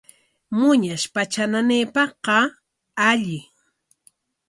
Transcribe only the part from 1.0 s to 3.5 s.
patra nanaypaqqa alli.